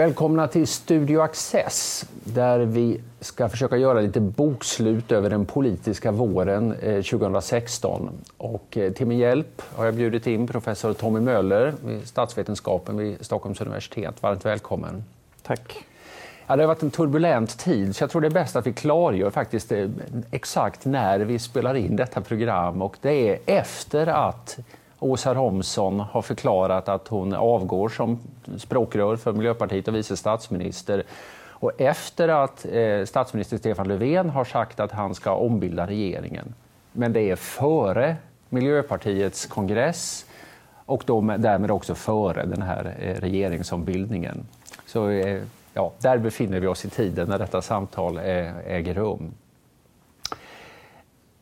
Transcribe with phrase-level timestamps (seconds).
[0.00, 6.74] Välkomna till Studio Access där vi ska försöka göra lite bokslut över den politiska våren
[7.10, 8.02] 2016.
[8.02, 12.96] Eh, och eh, till min hjälp har jag bjudit in professor Tommy Möller vid statsvetenskapen
[12.96, 14.22] vid Stockholms universitet.
[14.22, 15.04] Varmt välkommen.
[15.42, 15.84] Tack.
[16.46, 18.72] Ja, det har varit en turbulent tid, så jag tror det är bäst att vi
[18.72, 19.88] klargör faktiskt eh,
[20.30, 22.82] exakt när vi spelar in detta program.
[22.82, 24.58] Och det är efter att
[25.00, 28.18] Åsa Romson har förklarat att hon avgår som
[28.58, 31.02] språkrör för Miljöpartiet och vice statsminister.
[31.60, 36.54] Och efter att eh, statsminister Stefan Löfven har sagt att han ska ombilda regeringen.
[36.92, 38.16] Men det är före
[38.48, 40.26] Miljöpartiets kongress
[40.86, 44.46] och då därmed också före den här eh, regeringsombildningen.
[44.86, 45.42] Så eh,
[45.74, 49.34] ja, där befinner vi oss i tiden när detta samtal eh, äger rum.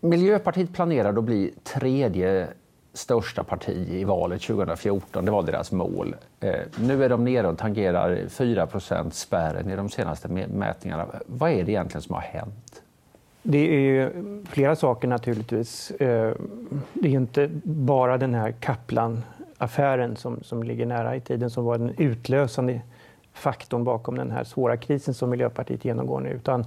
[0.01, 2.49] Miljöpartiet planerar att bli tredje
[2.99, 5.24] största parti i valet 2014.
[5.24, 6.16] Det var deras mål.
[6.41, 8.68] Eh, nu är de nere och tangerar 4
[9.10, 11.07] spärren i de senaste mätningarna.
[11.26, 12.82] Vad är det egentligen som har hänt?
[13.43, 14.13] Det är
[14.46, 15.91] flera saker naturligtvis.
[15.91, 16.35] Eh,
[16.93, 21.79] det är inte bara den här Kaplan-affären som, som ligger nära i tiden som var
[21.79, 22.80] den utlösande
[23.32, 26.30] faktorn bakom den här svåra krisen som Miljöpartiet genomgår nu.
[26.30, 26.65] Utan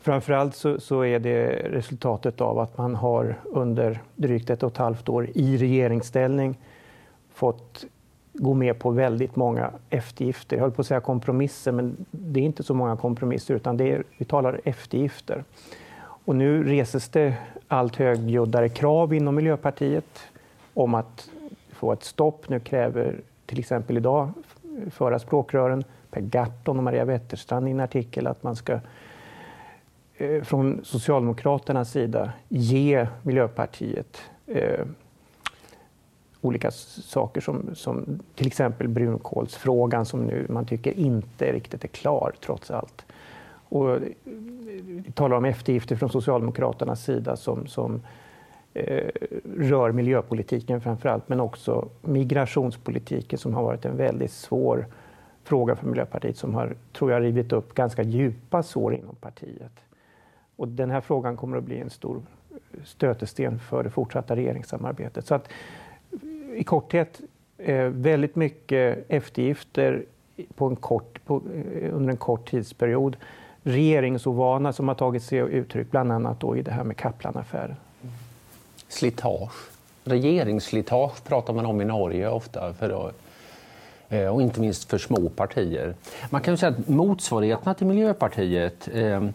[0.00, 4.78] Framförallt så, så är det resultatet av att man har under drygt ett och ett
[4.78, 6.58] halvt år i regeringsställning
[7.34, 7.84] fått
[8.32, 10.56] gå med på väldigt många eftergifter.
[10.56, 13.92] Jag höll på att säga kompromisser, men det är inte så många kompromisser utan det
[13.92, 15.44] är, vi talar eftergifter.
[15.98, 17.34] Och nu reses det
[17.68, 20.20] allt högljuddare krav inom Miljöpartiet
[20.74, 21.30] om att
[21.72, 22.48] få ett stopp.
[22.48, 24.30] Nu kräver till exempel idag
[24.90, 28.80] förra språkrören Per Gahrton och Maria Wetterstrand i en artikel att man ska
[30.20, 34.86] Eh, från Socialdemokraternas sida ge Miljöpartiet eh,
[36.40, 42.32] olika saker som, som till exempel brunkolsfrågan som nu man tycker inte riktigt är klar
[42.40, 43.04] trots allt.
[43.68, 43.98] Och
[45.04, 48.02] vi talar om eftergifter från Socialdemokraternas sida som, som
[48.74, 49.10] eh,
[49.56, 54.86] rör miljöpolitiken framför allt, men också migrationspolitiken som har varit en väldigt svår
[55.44, 59.72] fråga för Miljöpartiet som har, tror jag, rivit upp ganska djupa sår inom partiet.
[60.60, 62.22] Och den här frågan kommer att bli en stor
[62.84, 65.26] stötesten för det fortsatta regeringssamarbetet.
[65.26, 65.48] Så att,
[66.54, 67.20] I korthet,
[67.58, 70.04] eh, väldigt mycket eftergifter
[70.54, 73.16] på en kort, på, eh, under en kort tidsperiod.
[73.62, 77.76] Regeringsovana som har tagit sig uttryck bland annat då i det här med Kaplanaffären.
[78.88, 79.70] Slitage.
[80.04, 82.74] Regeringsslitage pratar man om i Norge ofta.
[82.74, 83.10] För då,
[84.16, 85.94] eh, och inte minst för små partier.
[86.30, 89.28] Man kan säga att motsvarigheterna till Miljöpartiet eh,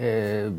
[0.00, 0.52] eh,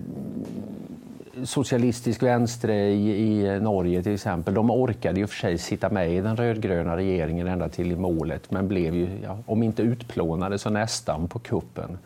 [1.43, 6.37] socialistisk vänster i Norge till exempel, de orkade ju för sig sitta med i den
[6.37, 11.39] rödgröna regeringen ända till målet men blev ju, ja, om inte utplånade så nästan på
[11.39, 11.97] kuppen.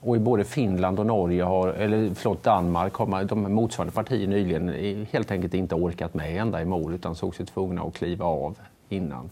[0.00, 5.06] Och i både Finland och Norge, har, eller förlåt, Danmark, har de motsvarande partier nyligen
[5.10, 8.56] helt enkelt inte orkat med ända i mål utan såg sig tvungna att kliva av
[8.88, 9.30] innan.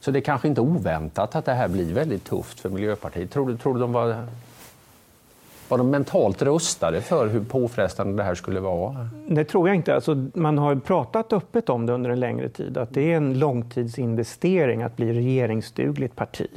[0.00, 3.30] Så det är kanske inte oväntat att det här blir väldigt tufft för Miljöpartiet.
[3.30, 4.26] Tror du, tror du de var
[5.70, 9.08] var de mentalt rustade för hur påfrestande det här skulle vara?
[9.28, 9.94] Det tror jag inte.
[9.94, 13.38] Alltså, man har pratat öppet om det under en längre tid, att det är en
[13.38, 16.48] långtidsinvestering att bli regeringsdugligt parti.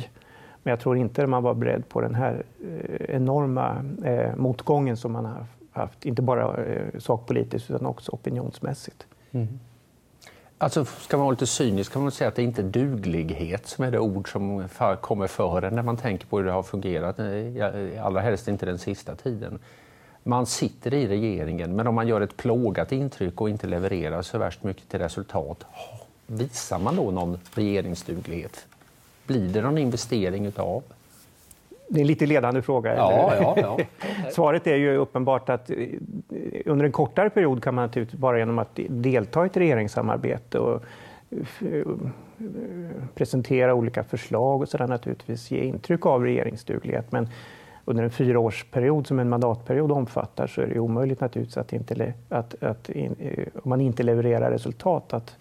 [0.63, 5.11] Men jag tror inte man var beredd på den här eh, enorma eh, motgången som
[5.11, 9.07] man har haft, inte bara eh, sakpolitiskt utan också opinionsmässigt.
[9.31, 9.59] Mm.
[10.63, 13.85] Alltså, ska man vara lite cynisk kan man säga att det inte är duglighet som
[13.85, 14.69] är det ord som
[15.01, 18.65] kommer före när man tänker på hur det har fungerat, eh, eh, allra helst inte
[18.65, 19.59] den sista tiden.
[20.23, 24.37] Man sitter i regeringen, men om man gör ett plågat intryck och inte levererar så
[24.37, 25.65] värst mycket till resultat,
[26.27, 28.65] visar man då någon regeringsduglighet?
[29.27, 30.83] Blir det någon investering utav?
[31.87, 32.95] Det är en lite ledande fråga.
[32.95, 33.77] Ja, ja, ja.
[34.31, 35.77] Svaret är ju uppenbart att eh,
[36.65, 40.83] under en kortare period kan man naturligtvis bara genom att delta i ett regeringssamarbete och
[41.31, 41.87] eh,
[43.15, 47.11] presentera olika förslag och sådär naturligtvis ge intryck av regeringsduglighet.
[47.11, 47.29] Men
[47.85, 52.63] under en fyraårsperiod som en mandatperiod omfattar så är det omöjligt naturligtvis att, inte, att,
[52.63, 55.37] att in, eh, om man inte levererar resultat att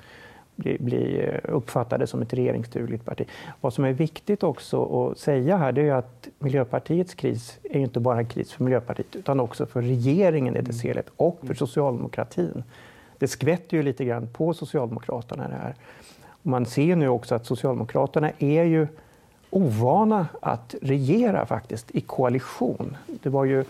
[0.56, 3.26] bli, bli uppfattade som ett regeringsdugligt parti.
[3.60, 8.00] Vad som är viktigt också att säga här det är att Miljöpartiets kris är inte
[8.00, 10.88] bara en kris för Miljöpartiet utan också för regeringen i dess mm.
[10.88, 12.64] helhet och för socialdemokratin.
[13.18, 15.74] Det skvätter ju lite grann på Socialdemokraterna det här.
[16.42, 18.86] Man ser nu också att Socialdemokraterna är ju
[19.50, 22.96] ovana att regera faktiskt i koalition.
[23.22, 23.64] Det var ju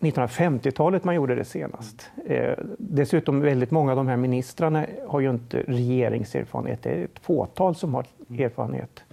[0.00, 2.10] 1950-talet man gjorde det senast.
[2.26, 6.82] Eh, dessutom väldigt många av de här ministrarna har ju inte regeringserfarenhet.
[6.82, 8.06] Det är ett fåtal som har
[8.38, 9.04] erfarenhet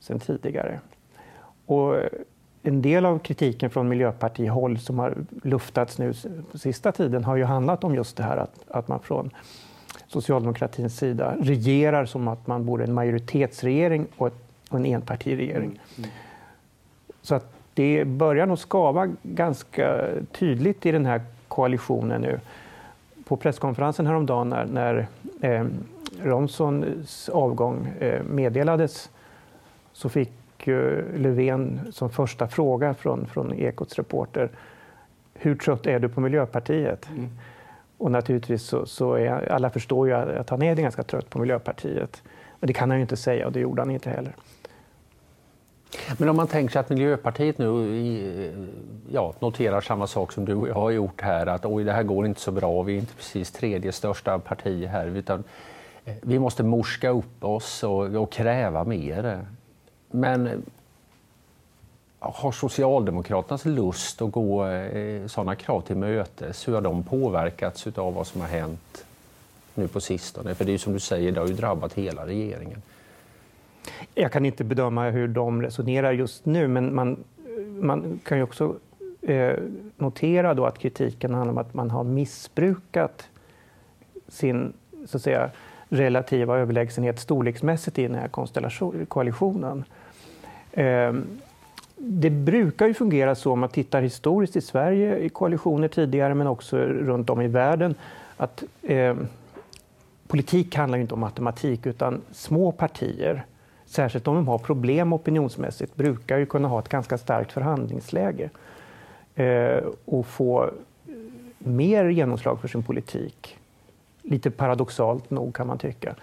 [0.00, 0.80] sedan tidigare.
[1.66, 1.96] Och
[2.62, 6.12] en del av kritiken från Miljöpartihåll som har luftats nu
[6.52, 9.30] på sista tiden har ju handlat om just det här att, att man från
[10.06, 14.32] socialdemokratins sida regerar som att man vore en majoritetsregering och,
[14.70, 15.70] en enpartiregering.
[15.70, 15.78] Mm.
[15.98, 16.10] Mm.
[17.22, 22.40] Så att det börjar nog skava ganska tydligt i den här koalitionen nu.
[23.24, 25.06] På presskonferensen häromdagen när, när
[25.40, 25.66] eh,
[26.22, 29.10] Romsons avgång eh, meddelades
[29.92, 34.50] så fick eh, Löfven som första fråga från, från Ekots reporter
[35.34, 37.08] hur trött är du på Miljöpartiet?
[37.08, 37.28] Mm.
[37.98, 42.22] Och naturligtvis så, så är alla förstår ju att han är ganska trött på Miljöpartiet.
[42.60, 44.32] Men det kan han ju inte säga och det gjorde han inte heller.
[46.18, 48.52] Men om man tänker sig att Miljöpartiet nu
[49.10, 52.02] ja, noterar samma sak som du och jag har gjort här, att oj, det här
[52.02, 55.44] går inte så bra, vi är inte precis tredje största parti här, utan
[56.04, 59.44] eh, vi måste morska upp oss och, och kräva mer.
[60.10, 60.52] Men eh,
[62.20, 68.14] har Socialdemokraternas lust att gå eh, sådana krav till mötes, hur har de påverkats av
[68.14, 69.04] vad som har hänt
[69.74, 70.54] nu på sistone?
[70.54, 72.82] För det är ju som du säger, det har ju drabbat hela regeringen.
[74.14, 77.24] Jag kan inte bedöma hur de resonerar just nu, men man,
[77.80, 78.76] man kan ju också
[79.22, 79.54] eh,
[79.96, 83.28] notera då att kritiken handlar om att man har missbrukat
[84.28, 84.72] sin
[85.06, 85.50] så att säga,
[85.88, 88.28] relativa överlägsenhet storleksmässigt i den här
[89.04, 89.84] koalitionen.
[90.72, 91.12] Eh,
[91.96, 96.46] det brukar ju fungera så om man tittar historiskt i Sverige i koalitioner tidigare men
[96.46, 97.94] också runt om i världen
[98.36, 99.16] att eh,
[100.28, 103.44] politik handlar inte om matematik utan små partier
[103.90, 108.50] särskilt om de har problem opinionsmässigt, brukar ju kunna ha ett ganska starkt förhandlingsläge
[109.34, 110.70] eh, och få
[111.58, 113.58] mer genomslag för sin politik.
[114.22, 116.14] Lite paradoxalt nog kan man tycka.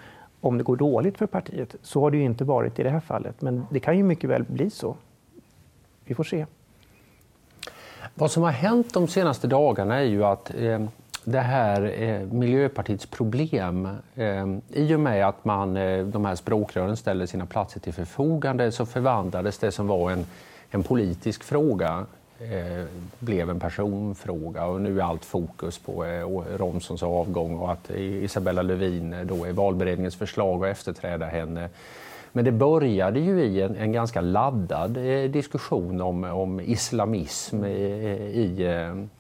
[0.42, 1.76] Om det går dåligt för partiet.
[1.82, 4.30] Så har det ju inte varit i det här fallet, men det kan ju mycket
[4.30, 4.96] väl bli så.
[6.06, 6.46] Vi får se.
[8.14, 10.86] Vad som har hänt de senaste dagarna är ju att eh,
[11.30, 13.88] det här eh, Miljöpartiets problem.
[14.16, 18.72] Eh, I och med att man, eh, de här språkrören ställde sina platser till förfogande
[18.72, 20.26] så förvandlades det som var en,
[20.72, 22.06] en politisk fråga
[22.40, 22.86] eh,
[23.20, 26.28] blev en personfråga och nu är allt fokus på eh,
[26.58, 31.70] Romsons avgång och att Isabella Lövin eh, då är valberedningens förslag att efterträda henne.
[32.32, 37.84] Men det började ju i en, en ganska laddad eh, diskussion om, om islamism i,
[38.34, 39.17] i Eh,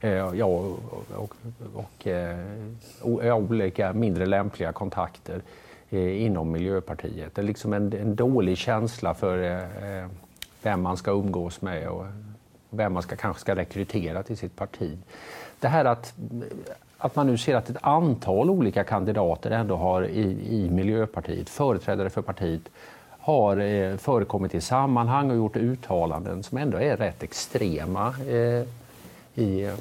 [0.00, 0.78] Eh, ja, och,
[1.14, 1.34] och,
[1.74, 5.42] och eh, olika mindre lämpliga kontakter
[5.90, 7.34] eh, inom Miljöpartiet.
[7.34, 9.66] Det är liksom en, en dålig känsla för
[10.62, 12.06] vem man ska umgås med och
[12.70, 14.98] vem man ska, kanske ska rekrytera till sitt parti.
[15.60, 16.14] Det här att,
[16.98, 22.10] att man nu ser att ett antal olika kandidater ändå har i, i Miljöpartiet, företrädare
[22.10, 22.62] för partiet,
[23.20, 28.14] har eh, förekommit i sammanhang och gjort uttalanden som ändå är rätt extrema.
[29.34, 29.74] I eh,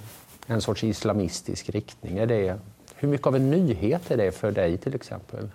[0.48, 2.18] en sorts islamistisk riktning.
[2.18, 2.60] Är det,
[2.96, 5.50] hur mycket av en nyhet är det för dig till exempel?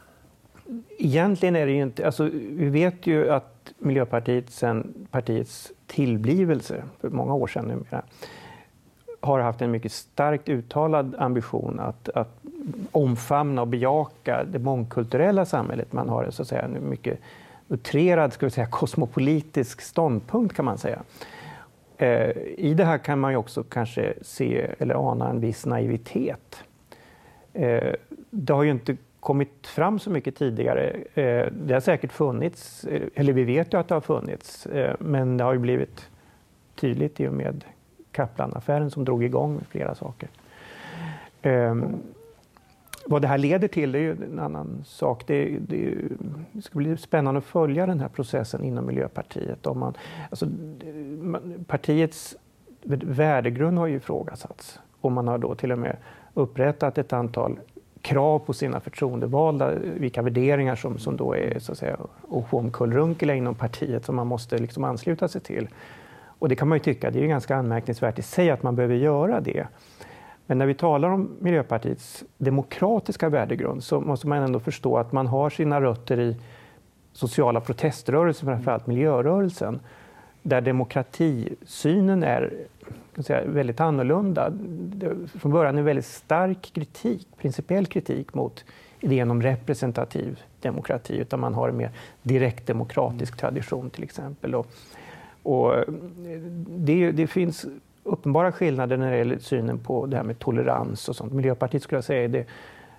[0.99, 2.07] Egentligen är det ju inte...
[2.07, 8.03] Alltså, vi vet ju att Miljöpartiet sedan partiets tillblivelse för många år sedan numera
[9.21, 12.41] har haft en mycket starkt uttalad ambition att, att
[12.93, 15.93] omfamna och bejaka det mångkulturella samhället.
[15.93, 17.19] Man har så att säga, en mycket
[17.69, 21.03] utrerad ska vi säga, kosmopolitisk ståndpunkt kan man säga.
[21.99, 26.65] Eh, I det här kan man ju också kanske se eller ana en viss naivitet.
[27.53, 27.93] Eh,
[28.31, 30.91] det har ju inte kommit fram så mycket tidigare.
[31.15, 34.67] Eh, det har säkert funnits, eller vi vet ju att det har funnits,
[34.99, 36.09] men det har ju blivit
[36.75, 37.65] tydligt i och med
[38.13, 40.29] Kaplan-affären som drog igång flera saker.
[43.07, 45.27] Vad det här leder till är ju en annan sak.
[45.27, 45.95] Det, det,
[46.53, 49.67] det, ska bli spännande att följa den här processen inom Miljöpartiet.
[49.67, 49.95] Om man,
[50.31, 50.47] alltså,
[51.67, 52.37] partiets
[53.03, 55.97] värdegrund har ju ifrågasatts och man har då till och med
[56.35, 57.59] upprättat ett antal
[58.03, 61.97] krav på sina förtroendevalda, vilka värderingar som, som då är så att säga
[62.51, 65.69] omkullrunkeliga inom partiet som man måste liksom ansluta sig till.
[66.39, 68.77] Och det kan man ju tycka, det är ju ganska anmärkningsvärt i sig att man
[68.77, 69.67] behöver göra det.
[70.47, 75.27] Men när vi talar om Miljöpartiets demokratiska värdegrund så måste man ändå förstå att man
[75.27, 76.37] har sina rötter i
[77.13, 79.81] sociala proteströrelser, framförallt miljörörelsen,
[80.43, 82.53] där demokratisynen är
[83.23, 84.53] säga, väldigt annorlunda.
[85.35, 88.65] Från början en väldigt stark kritik, principiell kritik mot
[89.01, 91.91] idén om representativ demokrati, utan man har en mer
[92.23, 94.55] direktdemokratisk tradition till exempel.
[94.55, 94.67] Och,
[95.43, 95.75] och
[96.69, 97.67] det, det, finns
[98.05, 101.33] uppenbara skillnader när det gäller synen på det här med tolerans och sånt.
[101.33, 102.47] Miljöpartiet skulle jag säga är det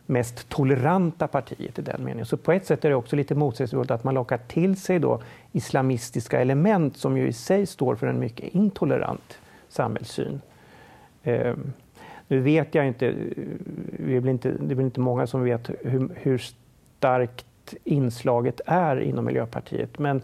[0.06, 2.26] mest toleranta partiet i den meningen.
[2.26, 5.22] Så på ett sätt är det också lite motsägelsefullt att man lockar till sig då
[5.52, 9.38] islamistiska element som ju i sig står för en mycket intolerant
[9.70, 10.42] samhällssyn.
[11.24, 11.56] Eh,
[12.28, 13.14] nu vet jag inte,
[13.98, 16.38] det är väl inte, det är väl inte många som vet hur, hur
[16.98, 17.46] starkt
[17.84, 20.22] inslaget är inom Miljöpartiet, men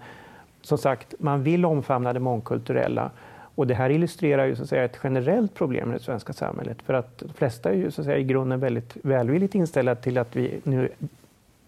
[0.61, 3.11] som sagt, man vill omfamna det mångkulturella
[3.55, 6.81] och det här illustrerar ju så att säga, ett generellt problem i det svenska samhället.
[6.81, 10.17] För att de flesta är ju så att säga, i grunden väldigt välvilligt inställda till
[10.17, 10.89] att vi nu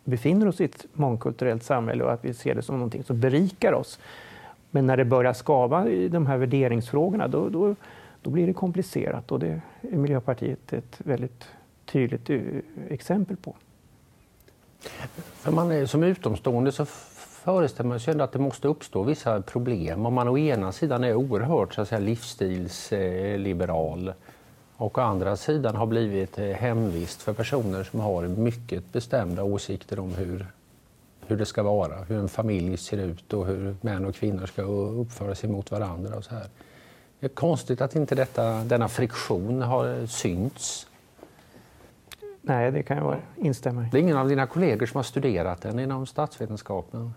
[0.03, 3.73] befinner oss i ett mångkulturellt samhälle och att vi ser det som någonting som berikar
[3.73, 3.99] oss.
[4.71, 7.75] Men när det börjar skava i de här värderingsfrågorna då, då,
[8.21, 11.47] då blir det komplicerat och det är Miljöpartiet ett väldigt
[11.85, 12.39] tydligt eh,
[12.89, 13.55] exempel på.
[15.13, 16.85] För man är, som utomstående så
[17.43, 21.15] föreställer man sig att det måste uppstå vissa problem om man å ena sidan är
[21.15, 24.13] oerhört så att säga, livsstilsliberal
[24.77, 29.99] och å andra sidan har blivit eh, hemvist för personer som har mycket bestämda åsikter
[29.99, 30.45] om hur,
[31.27, 34.61] hur det ska vara, hur en familj ser ut och hur män och kvinnor ska
[34.61, 36.15] uppföra sig mot varandra.
[36.15, 36.47] Och så här.
[37.19, 40.87] Det är konstigt att inte detta, denna friktion har synts.
[42.41, 43.87] Nej, det kan jag instämma i.
[43.91, 47.13] Det är ingen av dina kollegor som har studerat den inom statsvetenskapen?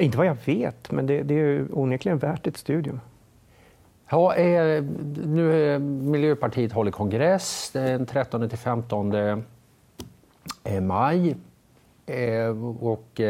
[0.00, 3.00] Inte vad jag vet, men det, det är onekligen värt ett studium.
[4.10, 4.80] Ja, är,
[5.26, 11.36] nu är Miljöpartiet håller kongress eh, den 13 till 15 eh, maj.
[12.06, 13.20] Eh, och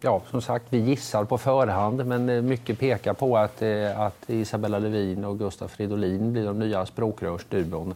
[0.00, 3.62] ja, som sagt, vi gissar på förhand, men mycket pekar på att,
[3.96, 7.94] att Isabella Lövin och Gustaf Fridolin blir de nya språkrörsduon.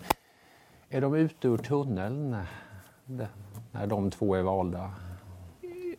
[0.91, 2.37] Är de ute ur tunneln
[3.73, 4.91] när de två är valda?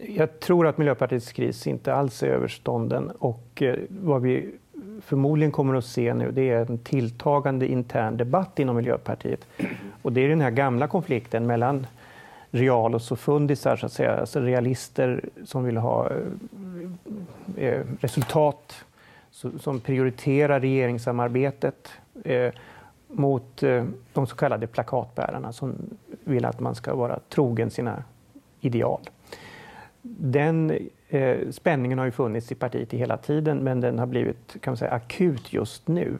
[0.08, 4.52] Jag tror att Miljöpartiets kris inte alls är överstånden och eh, vad vi
[5.02, 9.48] förmodligen kommer att se nu det är en tilltagande intern debatt inom Miljöpartiet.
[10.02, 11.88] Och det är den här gamla konflikten mellan
[12.52, 14.16] realos och fundisar, så att säga.
[14.16, 18.86] Alltså realister som vill ha eh, eh, resultat,
[19.60, 21.90] som prioriterar regeringssamarbetet
[23.08, 23.64] mot
[24.14, 25.76] de så kallade plakatbärarna som
[26.24, 28.04] vill att man ska vara trogen sina
[28.62, 29.00] ideal
[30.06, 30.80] den
[31.10, 34.78] eh, spänningen har ju funnits i partiet hela tiden men den har blivit kan man
[34.78, 36.18] säga, akut just nu.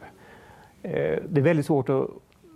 [0.82, 2.10] Eh, det är väldigt svårt att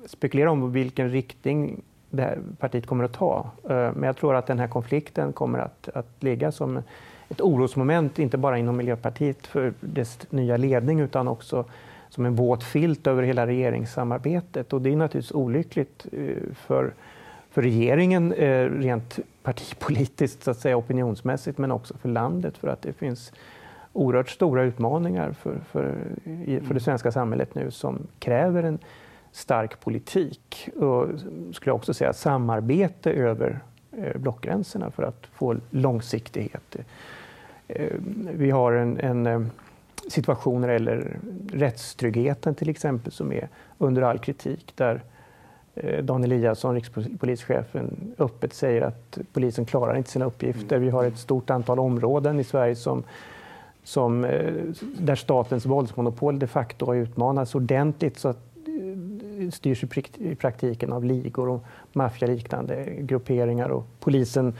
[0.07, 3.51] spekulera om vilken riktning det här partiet kommer att ta.
[3.65, 6.83] Eh, men jag tror att den här konflikten kommer att, att ligga som
[7.29, 11.65] ett orosmoment, inte bara inom Miljöpartiet för dess nya ledning utan också
[12.11, 14.73] som en våt filt över hela regeringssamarbetet.
[14.73, 16.93] Och det är naturligtvis olyckligt eh, för
[17.59, 22.83] för regeringen eh, rent partipolitiskt, så att säga, opinionsmässigt, men också för landet för att
[22.83, 23.33] det finns
[23.93, 25.95] oerhört stora utmaningar för, för,
[26.67, 28.79] för det svenska samhället nu som kräver en
[29.33, 31.07] stark politik och
[31.53, 33.61] skulle jag också säga samarbete över
[33.93, 36.77] eh, blockgränserna för att få långsiktighet.
[37.69, 37.93] Eh,
[38.33, 39.51] vi har en, en
[40.09, 41.17] situation när det gäller
[41.53, 43.49] rättstryggheten till exempel som är
[43.79, 45.03] under all kritik där
[46.03, 50.79] Dan Eliasson, rikspolischefen, öppet säger att polisen klarar inte sina uppgifter.
[50.79, 53.03] Vi har ett stort antal områden i Sverige som,
[53.83, 54.53] som, eh,
[54.99, 59.85] där statens våldsmonopol de facto har utmanats ordentligt så att eh, styrs
[60.19, 64.55] i praktiken av ligor och maffialiknande grupperingar och polisen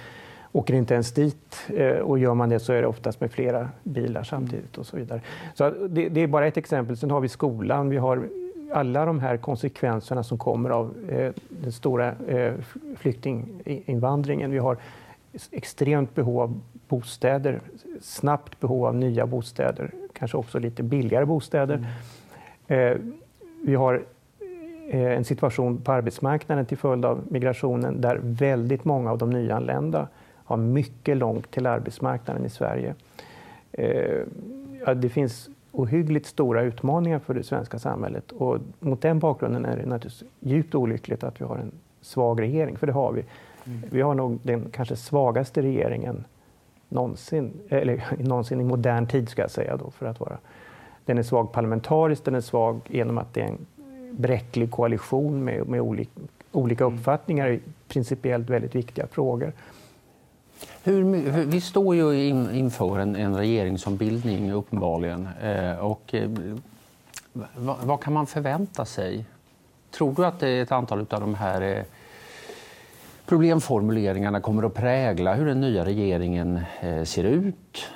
[0.53, 1.71] åker inte ens dit
[2.03, 5.21] och gör man det så är det oftast med flera bilar samtidigt och så vidare.
[5.55, 6.97] Så det, det är bara ett exempel.
[6.97, 8.29] Sen har vi skolan, vi har
[8.73, 12.55] alla de här konsekvenserna som kommer av eh, den stora eh,
[12.97, 14.51] flyktinginvandringen.
[14.51, 14.77] Vi har
[15.51, 17.61] extremt behov av bostäder,
[18.01, 21.87] snabbt behov av nya bostäder, kanske också lite billigare bostäder.
[22.69, 22.93] Mm.
[22.93, 22.99] Eh,
[23.65, 24.03] vi har
[24.91, 30.09] en situation på arbetsmarknaden till följd av migrationen där väldigt många av de nyanlända
[30.45, 32.95] har mycket långt till arbetsmarknaden i Sverige.
[34.97, 38.33] Det finns ohyggligt stora utmaningar för det svenska samhället.
[38.33, 42.77] Och mot den bakgrunden är det naturligtvis djupt olyckligt att vi har en svag regering,
[42.77, 43.25] för det har vi.
[43.65, 43.83] Mm.
[43.91, 46.25] Vi har nog den kanske svagaste regeringen
[46.89, 50.39] någonsin, eller någonsin i modern tid ska jag säga då, för att vara.
[51.05, 53.67] Den är svag parlamentariskt, den är svag genom att det är en
[54.13, 56.11] bräcklig koalition med, med olika,
[56.53, 56.99] olika mm.
[56.99, 59.53] uppfattningar i principiellt väldigt viktiga frågor.
[60.89, 61.05] Hur,
[61.45, 65.29] vi står ju in, inför en, en regeringsombildning uppenbarligen.
[65.43, 66.31] Eh, och, eh,
[67.55, 69.25] vad, vad, kan man förvänta sig?
[69.91, 71.83] Tror du att ett antal av de här eh,
[73.27, 77.87] problemformuleringarna kommer att prägla hur den nya regeringen eh, ser ut?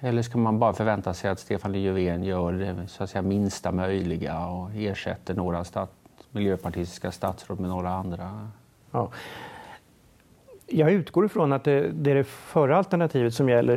[0.00, 3.72] Eller ska man bara förvänta sig att Stefan Löfven gör det så att säga, minsta
[3.72, 5.92] möjliga och ersätter några stat
[6.30, 8.48] miljöpartistiska statsråd med några andra?
[8.90, 9.10] Ja
[10.72, 13.76] jag utgår ifrån att det, det är det förra alternativet som gäller.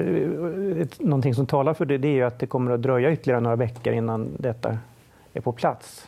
[0.82, 3.56] Ett, någonting som talar för det, det är att det kommer att dröja ytterligare några
[3.56, 4.78] veckor innan detta
[5.34, 6.08] är på plats.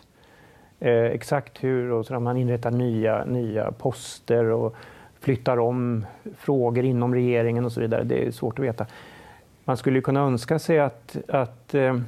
[0.79, 4.75] Eh, exakt hur och så man inrättar nya, nya poster och
[5.19, 6.05] flyttar om
[6.37, 8.03] frågor inom regeringen och så vidare.
[8.03, 8.85] Det är svårt att veta.
[9.63, 11.99] Man skulle kunna önska sig att, att eh,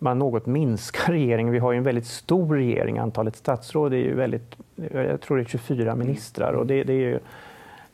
[0.00, 1.52] man något minskar regeringen.
[1.52, 2.98] Vi har ju en väldigt stor regering.
[2.98, 4.56] Antalet statsråd är ju väldigt,
[4.92, 7.18] jag tror det är 24 ministrar och det, det är ju,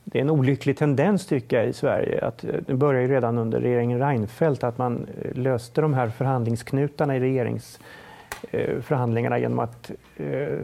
[0.04, 2.26] det är en olycklig tendens tycker jag i Sverige.
[2.26, 7.16] Att, det började ju redan under regeringen Reinfeldt att man eh, löste de här förhandlingsknutarna
[7.16, 10.59] i regeringsförhandlingarna eh, genom att eh,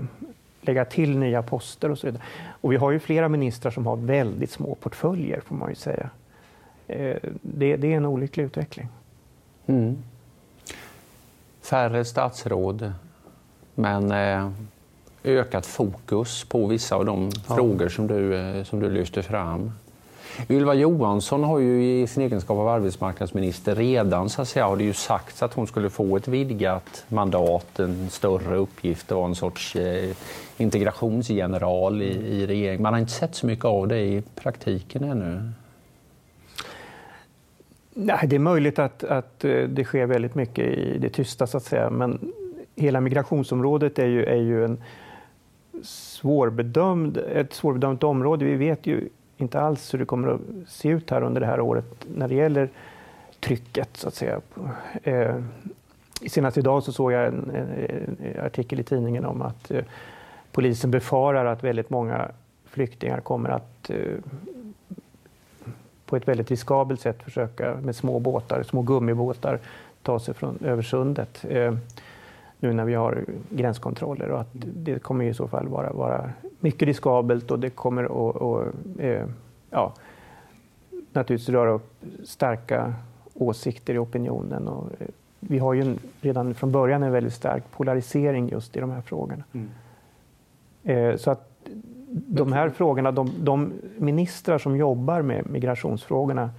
[0.61, 2.23] lägga till nya poster och så vidare.
[2.61, 6.11] Och vi har ju flera ministrar som har väldigt små portföljer får man ju säga.
[7.42, 8.88] Det, det är en olycklig utveckling.
[9.66, 9.97] Mm
[11.69, 12.93] färre statsråd,
[13.75, 14.51] men eh,
[15.25, 17.55] ökat fokus på vissa av de ja.
[17.55, 19.73] frågor som du, eh, som du lyfter fram.
[20.49, 24.85] Ylva Johansson har ju i sin egenskap av arbetsmarknadsminister redan så att säga, har det
[24.85, 29.77] ju sagts att hon skulle få ett vidgat mandat, en större uppgift och en sorts
[29.77, 30.11] eh,
[30.57, 32.83] integrationsgeneral i, i regeringen.
[32.83, 35.53] Man har inte sett så mycket av det i praktiken ännu.
[38.00, 41.57] Nej, det är möjligt att, att eh, det sker väldigt mycket i det tysta, så
[41.57, 41.90] att säga.
[41.90, 42.33] men
[42.76, 44.78] hela migrationsområdet är ju, är ju en
[45.83, 48.45] svårbedömd, ett svårbedömt område.
[48.45, 51.61] Vi vet ju inte alls hur det kommer att se ut här under det här
[51.61, 52.69] året när det gäller
[53.40, 54.40] trycket, så att säga.
[55.02, 55.43] Eh,
[56.26, 59.85] senast idag så såg jag en, en artikel i tidningen om att eh,
[60.52, 62.28] polisen befarar att väldigt många
[62.64, 63.97] flyktingar kommer att eh,
[66.09, 69.59] på ett väldigt riskabelt sätt försöka med små båtar, små gummibåtar,
[70.03, 71.45] ta sig från över sundet.
[71.49, 71.75] Eh,
[72.61, 76.87] nu när vi har gränskontroller och att det kommer i så fall vara, vara mycket
[76.87, 78.65] riskabelt och det kommer att och,
[78.99, 79.26] eh,
[79.71, 79.95] ja,
[81.13, 81.91] naturligtvis röra upp
[82.25, 82.95] starka
[83.35, 84.69] åsikter i opinionen.
[84.69, 85.06] Och, eh,
[85.41, 89.00] vi har ju en, redan från början en väldigt stark polarisering just i de här
[89.00, 89.45] frågorna.
[89.52, 89.69] Mm.
[90.82, 91.69] Eh, så att
[92.10, 96.50] de här frågorna, de, de, ministrar som jobbar med migrationsfrågorna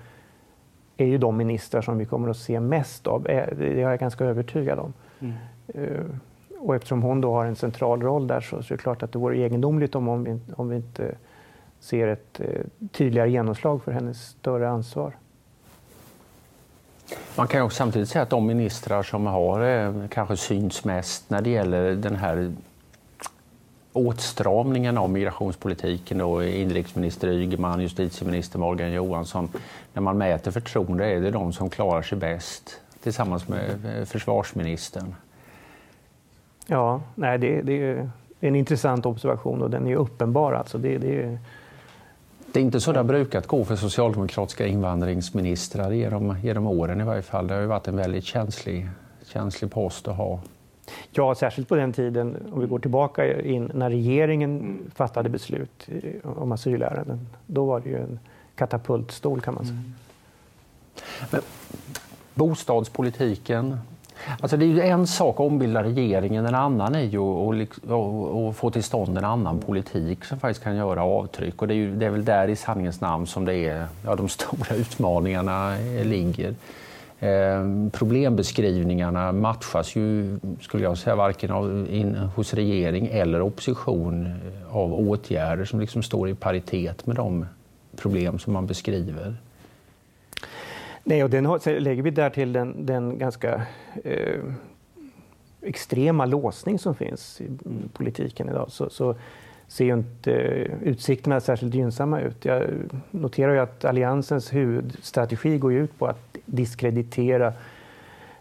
[0.97, 3.27] är ju de ministrar som vi kommer att se mest av.
[3.27, 4.93] Eh, det är jag ganska övertygad om.
[5.19, 5.33] Mm.
[5.67, 6.05] Eh,
[6.59, 9.19] och eftersom hon då har en central roll där så, är det klart att det
[9.19, 11.15] vore egendomligt om, om, vi, om vi inte
[11.79, 15.13] ser ett eh, tydligare genomslag för hennes större ansvar.
[17.35, 21.49] Man kan också samtidigt säga att de ministrar som har kanske syns mest när det
[21.49, 22.51] gäller den här
[23.93, 29.49] åtstramningen av migrationspolitiken och inrikesminister Ygeman, justitieminister Morgan Johansson.
[29.93, 35.15] När man mäter förtroende är det de som klarar sig bäst tillsammans med eh, försvarsministern.
[36.67, 40.54] Ja, nej, det, det är en intressant observation och den är uppenbar.
[40.54, 41.38] Alltså det, det,
[42.54, 47.04] det är inte så det har brukat gå för socialdemokratiska invandringsministrar genom, genom åren i
[47.04, 47.47] varje fall.
[47.47, 48.89] Det har ju varit en väldigt känslig,
[49.25, 50.39] känslig post att ha.
[51.12, 55.88] Ja, särskilt på den tiden, om vi går tillbaka in när regeringen fattade beslut
[56.23, 57.28] om asylärenden.
[57.47, 58.19] Då var det ju en
[58.56, 59.78] katapultstol kan man säga.
[59.78, 59.93] Mm.
[61.32, 61.41] Men,
[62.34, 63.78] bostadspolitiken.
[64.39, 67.19] Alltså det är ju en sak att ombilda regeringen, en annan är ju
[68.49, 71.62] att få till stånd en annan politik som faktiskt kan göra avtryck.
[71.62, 74.15] Och det är, ju, det är väl där i sanningens namn som det är, ja,
[74.15, 76.56] de stora utmaningarna ligger.
[77.19, 84.75] Eh, problembeskrivningarna matchas ju, skulle jag säga, varken av, in, hos regering eller opposition eh,
[84.75, 87.45] av åtgärder som liksom står i paritet med de
[87.95, 89.36] problem som man beskriver.
[91.03, 93.62] Nej, och den har, lägger vi där till den, den ganska
[94.03, 94.39] eh,
[95.62, 99.15] extrema låsning som finns i mm, politiken idag så, så
[99.67, 102.45] ser ju inte eh, utsikterna särskilt gynnsamma ut.
[102.45, 102.63] Jag
[103.12, 107.53] noterar ju att Alliansens huvudstrategi går ut på att diskreditera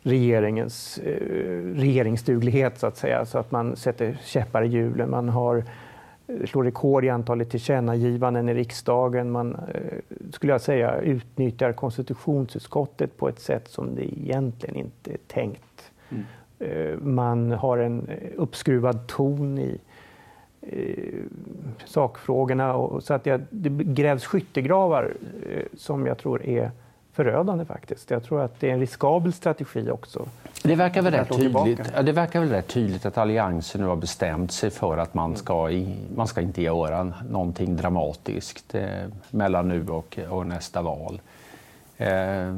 [0.03, 5.11] regeringens eh, regeringsduglighet så att säga, så att man sätter käppar i hjulen.
[5.11, 5.65] Man har
[6.27, 9.31] eh, slår rekord i antalet tillkännagivanden i riksdagen.
[9.31, 15.19] Man, eh, skulle jag säga, utnyttjar konstitutionsutskottet på ett sätt som det egentligen inte är
[15.27, 15.93] tänkt.
[16.09, 16.25] Mm.
[17.03, 19.81] Man har en uppskruvad ton i
[20.61, 21.23] Eh,
[21.85, 22.75] sakfrågorna.
[22.75, 25.15] Och, så att jag, det grävs skyttegravar
[25.51, 26.71] eh, som jag tror är
[27.19, 28.11] förödande faktiskt.
[28.11, 30.27] Jag tror att det är en riskabel strategi också.
[30.63, 34.53] Det verkar väl, rätt tydligt, det verkar väl rätt tydligt att Alliansen nu har bestämt
[34.53, 35.71] sig för att man ska,
[36.17, 38.83] man ska inte göra någonting dramatiskt eh,
[39.31, 41.21] mellan nu och, och nästa val.
[41.97, 42.55] Eh,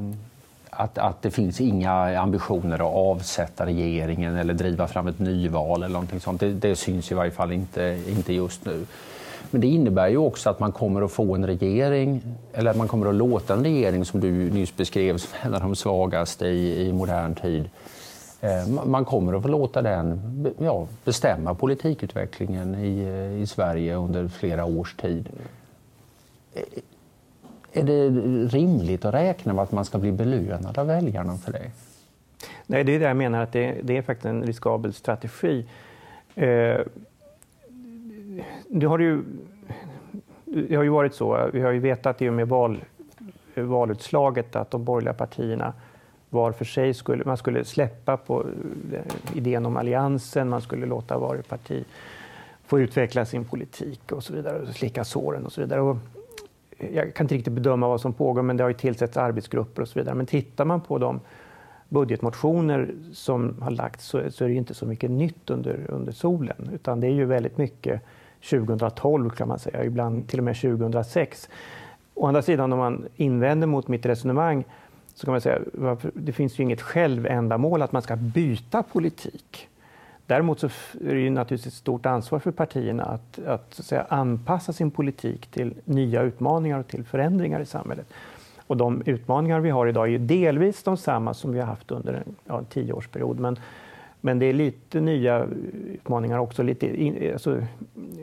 [0.71, 5.93] att, att det finns inga ambitioner att avsätta regeringen eller driva fram ett nyval eller
[5.93, 6.41] någonting sånt.
[6.41, 8.87] Det, det syns i varje fall inte, inte just nu.
[9.51, 12.23] Men det innebär ju också att man kommer att få en regering,
[12.53, 15.61] eller att man kommer att låta en regering som du nyss beskrev som en av
[15.61, 17.71] de svagaste i, i modern tid.
[18.41, 20.21] Eh, man kommer att få låta den
[20.59, 25.29] ja, bestämma politikutvecklingen i, i Sverige under flera års tid.
[26.55, 26.63] Eh,
[27.73, 28.09] är det
[28.57, 31.71] rimligt att räkna med att man ska bli belönad av väljarna för det?
[32.67, 35.67] Nej, det är det jag menar, att det, det är faktiskt en riskabel strategi.
[36.35, 36.77] Eh,
[38.69, 39.23] det har ju,
[40.45, 42.85] det har ju varit så, vi har ju vetat i och med val,
[43.55, 45.73] valutslaget att de borgerliga partierna
[46.31, 48.47] var för sig skulle, man skulle släppa på
[48.93, 51.85] eh, idén om alliansen, man skulle låta varje parti
[52.67, 55.81] få utveckla sin politik och så vidare, och slicka såren och så vidare.
[55.81, 55.97] Och
[56.93, 59.89] jag kan inte riktigt bedöma vad som pågår, men det har ju tillsätts arbetsgrupper och
[59.89, 60.15] så vidare.
[60.15, 61.21] Men tittar man på de
[61.89, 66.71] budgetmotioner som har lagts så, så är det inte så mycket nytt under, under solen,
[66.73, 68.03] utan det är ju väldigt mycket
[68.43, 71.49] 2012 kan man säga, ibland till och med 2006.
[72.15, 74.65] Å andra sidan om man invänder mot mitt resonemang
[75.15, 75.59] så kan man säga
[76.15, 79.69] det finns ju inget självändamål att man ska byta politik.
[80.27, 84.07] Däremot så är det ju naturligtvis ett stort ansvar för partierna att, att, att säga,
[84.09, 88.07] anpassa sin politik till nya utmaningar och till förändringar i samhället.
[88.67, 91.91] Och de utmaningar vi har idag är ju delvis de samma som vi har haft
[91.91, 93.41] under en ja, tioårsperiod.
[93.41, 93.59] Men,
[94.21, 95.47] men det är lite nya
[95.93, 96.63] utmaningar också.
[96.63, 97.63] Lite, alltså,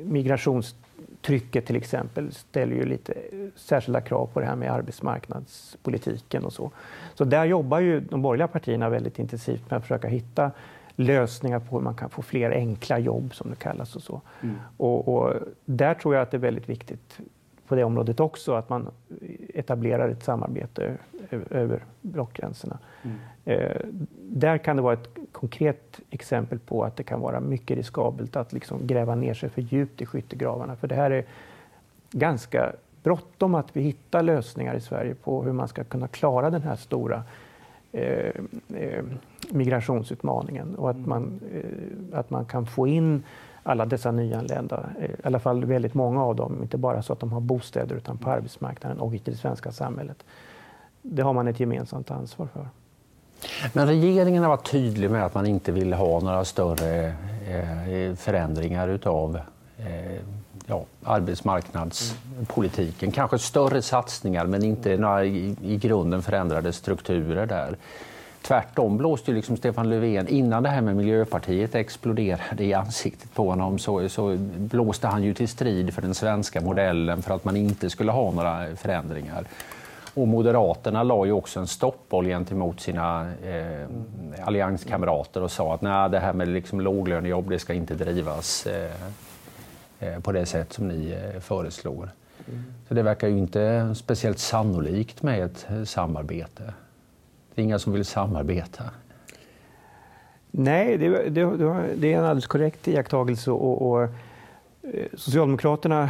[0.05, 3.13] migrationstrycket till exempel ställer ju lite
[3.55, 6.71] särskilda krav på det här med arbetsmarknadspolitiken och så.
[7.13, 10.51] Så där jobbar ju de borgerliga partierna väldigt intensivt med att försöka hitta
[10.95, 14.21] lösningar på hur man kan få fler enkla jobb som det kallas och så.
[14.41, 14.55] Mm.
[14.77, 15.33] Och, och,
[15.65, 17.19] där tror jag att det är väldigt viktigt
[17.67, 18.87] på det området också att man
[19.53, 20.97] etablerar ett samarbete
[21.49, 22.77] över blockgränserna.
[23.03, 23.17] Mm.
[23.45, 23.81] Eh,
[24.21, 28.53] där kan det vara ett konkret exempel på att det kan vara mycket riskabelt att
[28.53, 30.75] liksom gräva ner sig för djupt i skyttegravarna.
[30.75, 31.25] För det här är
[32.11, 32.71] ganska
[33.03, 36.75] bråttom att vi hittar lösningar i Sverige på hur man ska kunna klara den här
[36.75, 37.23] stora
[37.91, 38.31] eh,
[38.75, 39.03] eh,
[39.49, 41.09] migrationsutmaningen och att mm.
[41.09, 43.23] man, eh, att man kan få in
[43.67, 47.19] alla dessa nyanlända, eh, i alla fall väldigt många av dem, inte bara så att
[47.19, 50.23] de har bostäder utan på arbetsmarknaden och i det svenska samhället.
[51.01, 52.67] Det har man ett gemensamt ansvar för.
[53.73, 57.13] Men regeringen har varit tydlig med att man inte vill ha några större
[57.47, 59.39] eh, eh, förändringar utav
[60.65, 63.11] ja, arbetsmarknadspolitiken.
[63.11, 67.77] Kanske större satsningar men inte några i grunden förändrade strukturer där.
[68.41, 73.79] Tvärtom blåste liksom Stefan Löfven, innan det här med Miljöpartiet exploderade i ansiktet på honom,
[73.79, 77.89] så, så blåste han ju till strid för den svenska modellen för att man inte
[77.89, 79.45] skulle ha några förändringar.
[80.13, 83.87] Och Moderaterna la ju också en stoppboll gentemot sina eh,
[84.45, 88.91] allianskamrater och sa att nej, det här med liksom låglönejobb det ska inte drivas eh,
[89.99, 92.09] eh, på det sätt som ni eh, föreslår.
[92.47, 92.63] Mm.
[92.87, 96.73] Så det verkar ju inte speciellt sannolikt med ett eh, samarbete.
[97.57, 98.83] Det är inga som vill samarbeta.
[100.51, 101.45] Nej, det, det,
[101.95, 103.51] det är en alldeles korrekt iakttagelse.
[103.51, 104.09] Och, och, eh,
[105.13, 106.09] Socialdemokraterna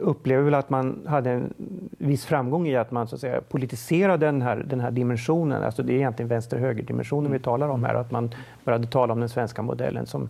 [0.00, 1.54] upplever väl att man hade en
[1.98, 5.62] viss framgång i att man så att säga, politiserade den här, den här dimensionen.
[5.62, 7.94] Alltså det är egentligen vänster-höger-dimensionen vi talar om här.
[7.94, 8.34] Att man
[8.64, 10.28] började tala om den svenska modellen som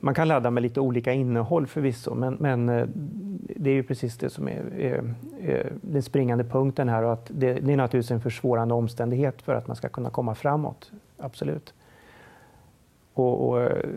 [0.00, 2.86] man kan ladda med lite olika innehåll förvisso, men, men eh,
[3.56, 7.30] det är ju precis det som är, är, är den springande punkten här och att
[7.34, 10.92] det, det, är naturligtvis en försvårande omständighet för att man ska kunna komma framåt.
[11.18, 11.74] Absolut.
[13.14, 13.88] Och, och, eh,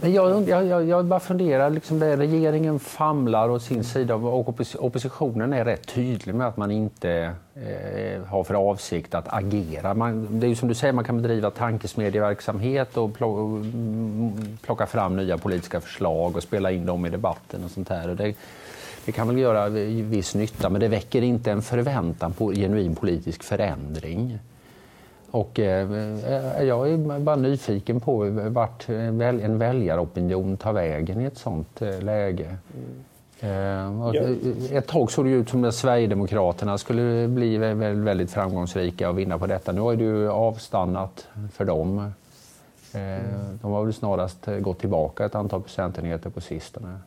[0.00, 5.52] Men jag, jag, jag bara funderar, liksom det, regeringen famlar åt sin sida och oppositionen
[5.52, 9.94] är rätt tydlig med att man inte eh, har för avsikt att agera.
[9.94, 13.10] Man, det är ju som du säger, man kan bedriva tankesmedjeverksamhet och
[14.62, 18.08] plocka fram nya politiska förslag och spela in dem i debatten och sånt här.
[18.10, 18.34] Och det,
[19.04, 23.42] det kan väl göra viss nytta, men det väcker inte en förväntan på genuin politisk
[23.42, 24.38] förändring.
[25.32, 31.38] Och, eh, eh, jag är bara nyfiken på vart en väljaropinion tar vägen i ett
[31.38, 32.56] sånt eh, läge.
[33.40, 34.14] Ja.
[34.72, 39.46] Ett tag såg det ut som att Sverigedemokraterna skulle bli väldigt framgångsrika och vinna på
[39.46, 39.72] detta.
[39.72, 42.12] Nu har det ju avstannat för dem.
[42.94, 43.20] Mm.
[43.62, 46.98] De har väl snarast gått tillbaka ett antal procentenheter på sistone.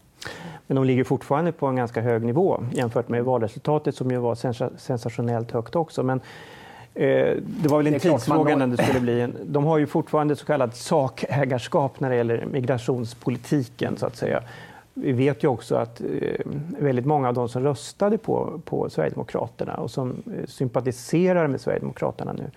[0.67, 4.35] Men de ligger fortfarande på en ganska hög nivå jämfört med valresultatet som ju var
[4.77, 6.03] sensationellt högt också.
[6.03, 6.64] Men Eh,
[6.95, 9.21] det var väl en tidsfråga när det skulle bli.
[9.21, 14.43] En, de har ju fortfarande så kallat sakägarskap när det gäller migrationspolitiken så att säga.
[14.93, 16.45] vi vet ju också att eh,
[16.79, 22.33] väldigt många av de som röstade på, på Sverigedemokraterna och som eh, sympatiserar med Sverigedemokraterna
[22.33, 22.51] nu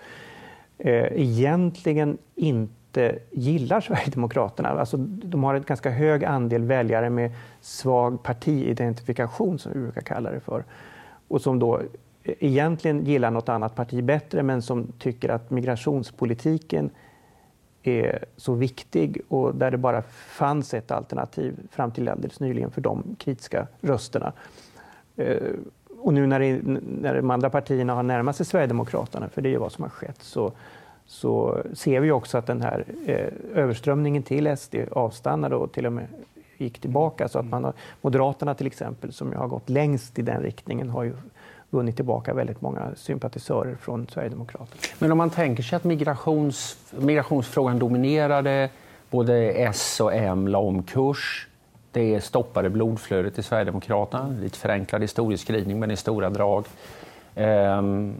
[0.77, 4.69] eh, egentligen inte gillar Sverigedemokraterna.
[4.69, 10.31] Alltså, de har en ganska hög andel väljare med svag partiidentifikation, som vi brukar kalla
[10.31, 10.63] det för.
[11.27, 11.81] Och som då
[12.23, 16.89] egentligen gillar något annat parti bättre, men som tycker att migrationspolitiken
[17.83, 22.81] är så viktig och där det bara fanns ett alternativ fram till alldeles nyligen för
[22.81, 24.33] de kritiska rösterna.
[25.15, 25.37] Eh,
[25.99, 26.61] och nu när, det,
[27.01, 29.89] när de andra partierna har närmat sig Sverigedemokraterna, för det är ju vad som har
[29.89, 30.51] skett, så,
[31.05, 35.93] så ser vi också att den här eh, överströmningen till SD avstannade och till och
[35.93, 36.07] med
[36.57, 37.27] gick tillbaka.
[37.27, 41.03] Så att man har, Moderaterna till exempel, som har gått längst i den riktningen, har
[41.03, 41.13] ju
[41.69, 44.81] vunnit tillbaka väldigt många sympatisörer från Sverigedemokraterna.
[44.99, 48.69] Men om man tänker sig att migrations, migrationsfrågan dominerade,
[49.09, 51.47] både S och M la om kurs,
[51.91, 56.65] det stoppade blodflödet i Sverigedemokraterna, lite förenklad historieskrivning men i stora drag.
[57.35, 58.15] Ehm,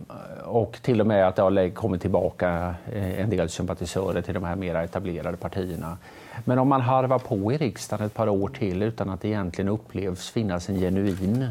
[0.46, 4.44] och till och med att det har kommit tillbaka eh, en del sympatisörer till de
[4.44, 5.98] här mer etablerade partierna.
[6.46, 9.70] Men om man harvar på i riksdagen ett par år till utan att det egentligen
[9.70, 11.48] upplevs finnas en genuin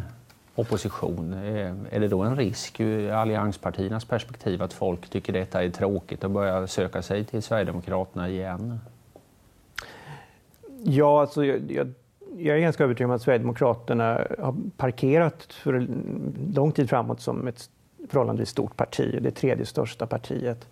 [0.59, 1.33] opposition.
[1.33, 6.25] Eh, är det då en risk ur allianspartiernas perspektiv att folk tycker detta är tråkigt
[6.25, 8.81] och börjar söka sig till Sverigedemokraterna igen?
[10.83, 11.93] Ja, alltså jag, jag,
[12.37, 15.87] jag är ganska övertygad om att Sverigedemokraterna har parkerat för
[16.55, 17.71] lång tid framåt som ett
[18.09, 20.67] förhållandevis stort parti, det tredje största partiet.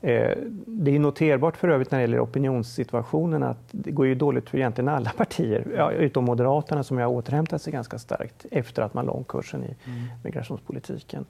[0.00, 4.50] Eh, det är noterbart för övrigt när det gäller opinionssituationen att det går ju dåligt
[4.50, 8.94] för egentligen alla partier, ja, utom Moderaterna som har återhämtat sig ganska starkt efter att
[8.94, 10.08] man om kursen i mm.
[10.24, 11.24] migrationspolitiken.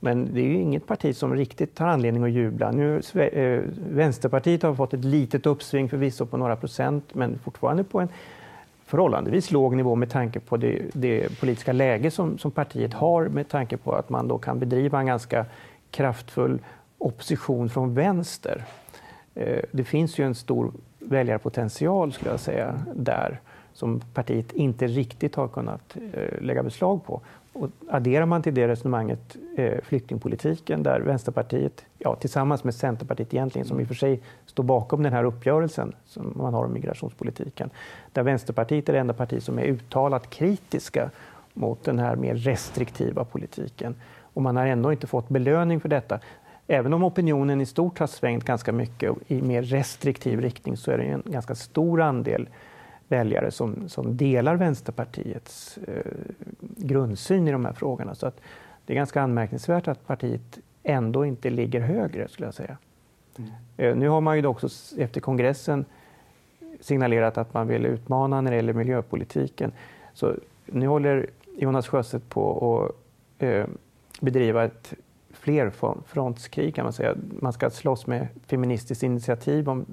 [0.00, 2.70] Men det är ju inget parti som riktigt har anledning att jubla.
[2.70, 8.00] Nu, eh, Vänsterpartiet har fått ett litet uppsving förvisso på några procent, men fortfarande på
[8.00, 8.08] en
[8.86, 13.48] förhållandevis låg nivå med tanke på det, det politiska läge som, som, partiet har, med
[13.48, 15.46] tanke på att man då kan bedriva en ganska
[15.90, 16.58] kraftfull
[16.98, 18.64] opposition från vänster.
[19.34, 23.40] Eh, det finns ju en stor väljarpotential skulle jag säga där
[23.72, 27.20] som partiet inte riktigt har kunnat eh, lägga beslag på.
[27.52, 33.68] Och adderar man till det resonemanget eh, flyktingpolitiken där Vänsterpartiet, ja, tillsammans med Centerpartiet egentligen,
[33.68, 37.70] som i och för sig står bakom den här uppgörelsen som man har om migrationspolitiken,
[38.12, 41.10] där Vänsterpartiet är det enda parti som är uttalat kritiska
[41.54, 43.94] mot den här mer restriktiva politiken.
[44.34, 46.20] Och man har ändå inte fått belöning för detta.
[46.70, 50.98] Även om opinionen i stort har svängt ganska mycket i mer restriktiv riktning så är
[50.98, 52.48] det en ganska stor andel
[53.08, 56.12] väljare som, som delar Vänsterpartiets eh,
[56.76, 58.14] grundsyn i de här frågorna.
[58.14, 58.40] Så att
[58.86, 62.76] det är ganska anmärkningsvärt att partiet ändå inte ligger högre, skulle jag säga.
[63.38, 63.50] Mm.
[63.76, 65.84] Eh, nu har man ju också efter kongressen
[66.80, 69.72] signalerat att man vill utmana när det gäller miljöpolitiken.
[70.14, 70.34] Så
[70.66, 71.26] nu håller
[71.58, 73.66] Jonas Sjöstedt på att eh,
[74.20, 74.94] bedriva ett
[75.48, 77.14] flerfrontskrig kan man säga.
[77.40, 79.86] Man ska slåss med Feministiskt initiativ om,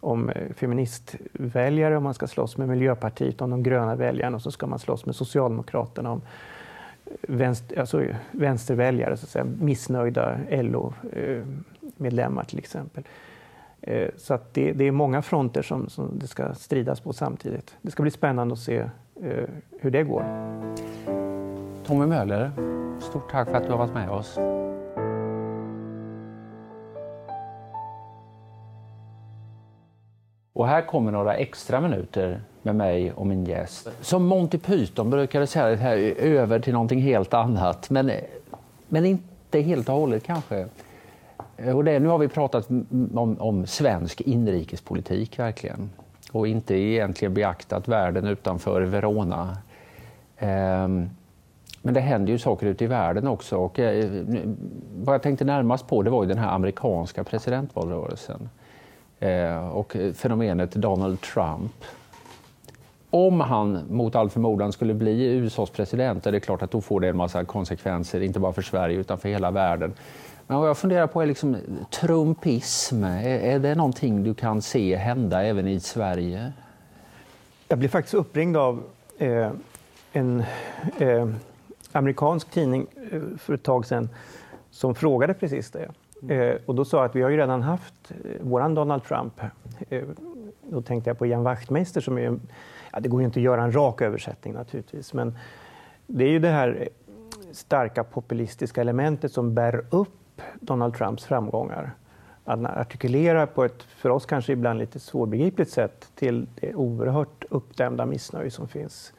[0.00, 4.50] om eh, feministväljare och man ska slåss med Miljöpartiet om de gröna väljarna och så
[4.50, 6.22] ska man slåss med Socialdemokraterna om
[7.06, 13.04] eh, vänster, alltså vänsterväljare, så att säga, missnöjda LO-medlemmar eh, till exempel.
[14.16, 17.76] Så att det, det, är många fronter som, som det ska stridas på samtidigt.
[17.82, 18.90] Det ska bli spännande att se
[19.80, 20.24] hur det går.
[21.86, 22.50] Tommy Möller,
[23.00, 24.38] stort tack för att du har varit med oss.
[30.60, 33.88] Och här kommer några extra minuter med mig och min gäst.
[34.00, 37.90] Som Monty Python brukade säga, här, över till någonting helt annat.
[37.90, 38.10] Men,
[38.88, 40.66] men inte helt och hållet kanske.
[41.56, 42.70] Eh, och det, nu har vi pratat
[43.14, 45.90] om, om svensk inrikespolitik verkligen.
[46.32, 49.56] Och inte egentligen beaktat världen utanför Verona.
[50.40, 51.10] Um,
[51.82, 53.56] men det händer ju saker ute i världen också.
[53.56, 54.10] Och, eh,
[54.96, 58.48] vad jag tänkte närmast på det var ju den här amerikanska presidentvalrörelsen.
[59.20, 61.72] Eh, och fenomenet Donald Trump.
[63.10, 67.00] Om han mot all förmodan skulle bli USAs president är det klart att då får
[67.00, 69.94] det en massa konsekvenser, inte bara för Sverige utan för hela världen.
[70.46, 71.56] Men vad jag funderar på är liksom
[71.90, 73.04] trumpism.
[73.04, 76.52] Är, är det någonting du kan se hända även i Sverige?
[77.68, 78.82] Jag blev faktiskt uppringd av
[79.18, 79.50] eh,
[80.12, 80.44] en
[80.98, 81.28] eh,
[81.92, 84.08] amerikansk tidning eh, för ett tag sedan
[84.70, 85.90] som frågade precis det.
[86.28, 89.40] Eh, och då sa jag att vi har ju redan haft eh, våran Donald Trump.
[89.88, 90.02] Eh,
[90.62, 92.38] då tänkte jag på Ian Wachtmeister som är,
[92.92, 95.38] ja, det går ju inte att göra en rak översättning naturligtvis, men
[96.06, 96.88] det är ju det här
[97.52, 101.92] starka populistiska elementet som bär upp Donald Trumps framgångar.
[102.44, 108.50] artikulera på ett för oss kanske ibland lite svårbegripligt sätt till det oerhört uppdämda missnöje
[108.50, 109.12] som finns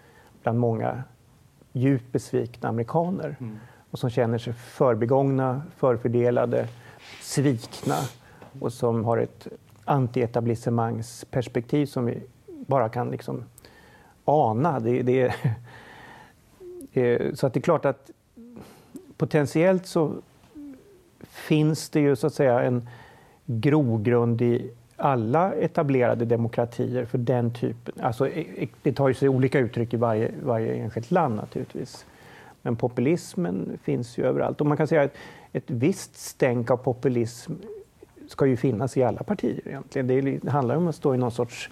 [0.44, 1.04] bland många
[1.72, 3.58] djupt besvikna amerikaner mm.
[3.92, 6.68] och som känner sig förbigångna, förfördelade,
[7.22, 7.98] svikna
[8.60, 9.48] och som har ett
[9.86, 13.44] antietablissemangsperspektiv som vi bara kan liksom
[14.26, 14.80] ana.
[14.80, 15.34] Det, det,
[16.94, 18.12] eh, så att det är klart att
[19.18, 20.14] potentiellt så
[21.30, 22.90] finns det ju så att säga en
[23.46, 27.96] grogrund i alla etablerade demokratier för den typen.
[28.02, 32.06] Alltså, e, e, det tar ju sig olika uttryck i varje, varje enskilt land naturligtvis.
[32.62, 34.62] Men populismen finns ju överallt.
[34.62, 35.16] Och man kan säga att
[35.54, 37.54] ett visst stänk av populism
[38.28, 40.40] ska ju finnas i alla partier egentligen.
[40.44, 41.70] Det handlar om att stå i någon sorts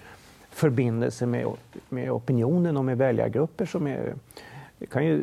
[0.50, 1.46] förbindelse med,
[1.88, 4.14] med opinionen och med väljargrupper som är
[4.78, 5.20] det, kan ju,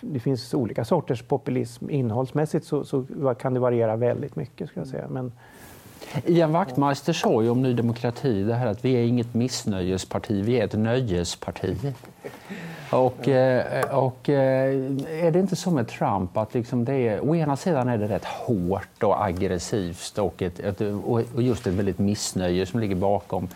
[0.00, 1.90] det finns olika sorters populism.
[1.90, 3.04] Innehållsmässigt så, så
[3.38, 4.68] kan det variera väldigt mycket.
[4.68, 5.08] Ska jag säga.
[5.08, 5.32] Men,
[6.26, 10.60] Ian Wachtmeister sa ju om Ny Demokrati det här att vi är inget missnöjesparti, vi
[10.60, 11.76] är ett nöjesparti.
[12.90, 14.74] Och, eh, och eh,
[15.24, 18.08] är det inte så med Trump att liksom det är, å ena sidan är det
[18.08, 20.80] rätt hårt och aggressivt och, ett, ett,
[21.34, 23.48] och just ett väldigt missnöje som ligger bakom.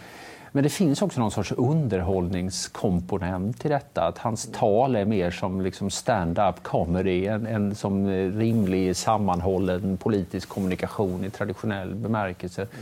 [0.54, 4.06] Men det finns också någon sorts underhållningskomponent i detta.
[4.06, 8.06] Att hans tal är mer som liksom stand-up comedy än, än som
[8.38, 12.62] rimlig sammanhållen politisk kommunikation i traditionell bemärkelse.
[12.62, 12.72] Mm.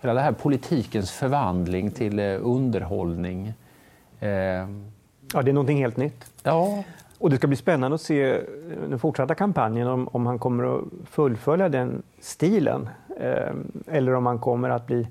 [0.00, 3.52] Hela det här politikens förvandling till eh, underhållning.
[4.20, 4.30] Eh...
[5.32, 6.24] Ja, det är någonting helt nytt.
[6.42, 6.84] Ja.
[7.18, 8.40] Och det ska bli spännande att se
[8.88, 12.88] den fortsatta kampanjen om, om han kommer att fullfölja den stilen
[13.20, 13.54] eh,
[13.86, 15.06] eller om han kommer att bli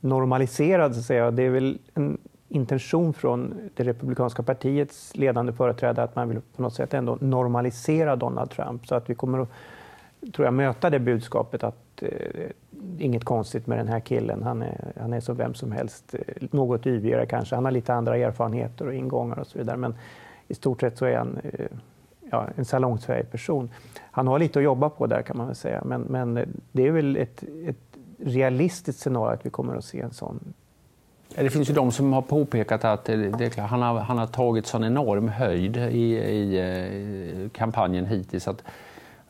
[0.00, 1.30] normaliserad, så att säga.
[1.30, 6.62] Det är väl en intention från det republikanska partiets ledande företrädare att man vill på
[6.62, 9.48] något sätt ändå normalisera Donald Trump så att vi kommer att
[10.34, 12.50] tror jag, möta det budskapet att eh,
[12.98, 14.42] inget konstigt med den här killen.
[14.42, 16.14] Han är, han är som vem som helst.
[16.14, 17.54] Eh, något yvigare kanske.
[17.54, 19.76] Han har lite andra erfarenheter och ingångar och så vidare.
[19.76, 19.94] Men
[20.48, 21.66] i stort sett så är han eh,
[22.30, 23.70] ja, en salongsfähig person.
[24.10, 25.82] Han har lite att jobba på där kan man väl säga.
[25.84, 27.85] Men, men eh, det är väl ett, ett
[28.18, 30.54] realistiskt scenario att vi kommer att se en sån
[31.34, 34.84] det finns ju de som har påpekat att det, han, har, han har tagit sån
[34.84, 38.62] enorm höjd i, i, eh, kampanjen hittills att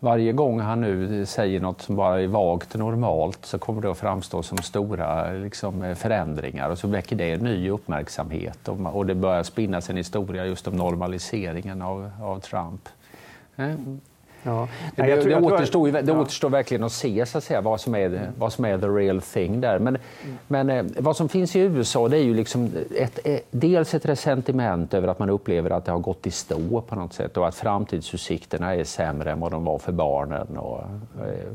[0.01, 3.99] varje gång han nu säger något som bara är vagt normalt så kommer det att
[3.99, 9.43] framstå som stora liksom, förändringar och så väcker det ny uppmärksamhet och, och det börjar
[9.43, 12.89] spinnas en historia just om normaliseringen av, av Trump.
[13.57, 14.01] Mm.
[14.47, 14.69] Ja.
[14.97, 17.95] Det, Nej, tror, det, återstår, det återstår verkligen att se så att säga, vad, som
[17.95, 19.79] är, vad som är the real thing där.
[19.79, 20.39] Men, mm.
[20.47, 24.07] men eh, vad som finns i USA det är ju liksom ett, ett, dels ett
[24.07, 27.49] resentiment över att man upplever att det har gått i stå på något sätt och
[27.49, 30.57] att framtidsutsikterna är sämre än vad de var för barnen.
[30.57, 30.81] Och,
[31.27, 31.53] eh,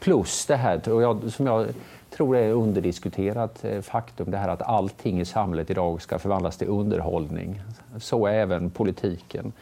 [0.00, 1.66] plus det här och jag, som jag
[2.10, 6.68] tror är underdiskuterat eh, faktum, det här att allting i samhället idag ska förvandlas till
[6.68, 7.60] underhållning.
[7.98, 9.52] Så även politiken.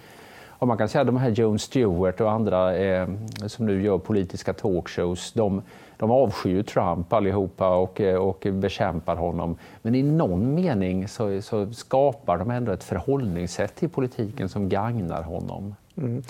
[0.58, 3.08] Och man kan säga att de här Jon Stewart och andra eh,
[3.46, 5.62] som nu gör politiska talkshows, de,
[5.96, 9.56] de avskyr Trump allihopa och, eh, och bekämpar honom.
[9.82, 15.22] Men i någon mening så, så skapar de ändå ett förhållningssätt till politiken som gagnar
[15.22, 15.74] honom.
[15.96, 16.22] Mm.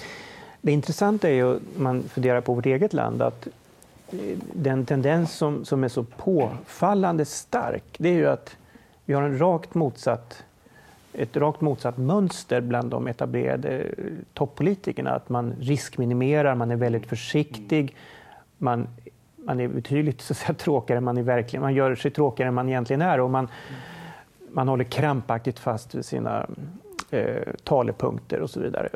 [0.60, 3.46] Det intressanta är ju, om man funderar på vårt eget land, att
[4.10, 8.56] eh, den tendens som, som är så påfallande stark, det är ju att
[9.04, 10.42] vi har en rakt motsatt
[11.18, 13.90] ett rakt motsatt mönster bland de etablerade eh,
[14.34, 15.10] toppolitikerna.
[15.10, 17.96] Att man riskminimerar, man är väldigt försiktig.
[18.58, 18.88] Man,
[19.36, 21.62] man är betydligt så att säga, tråkigare än man är verkligen.
[21.62, 23.20] Man gör sig tråkigare än man egentligen är.
[23.20, 23.48] Och man,
[24.52, 26.46] man håller krampaktigt fast vid sina
[27.10, 28.88] eh, talepunkter och så vidare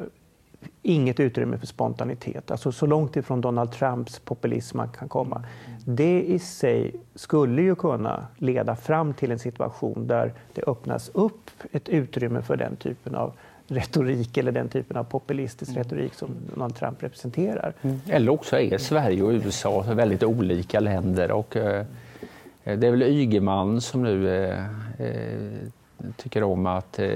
[0.83, 2.51] inget utrymme för spontanitet.
[2.51, 5.45] Alltså så långt ifrån Donald Trumps populism man kan komma.
[5.85, 11.51] Det i sig skulle ju kunna leda fram till en situation där det öppnas upp
[11.73, 13.33] ett utrymme för den typen av
[13.67, 15.83] retorik eller den typen av populistisk mm.
[15.83, 17.73] retorik som Donald Trump representerar.
[17.83, 18.01] Mm.
[18.09, 21.87] Eller också är Sverige och USA väldigt olika länder och eh,
[22.65, 24.65] det är väl Ygeman som nu eh,
[24.99, 25.69] eh
[26.17, 26.99] tycker om att...
[26.99, 27.09] Eh,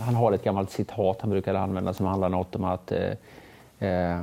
[0.00, 3.10] han har ett gammalt citat han brukar använda som handlar något om att eh,
[3.88, 4.20] eh,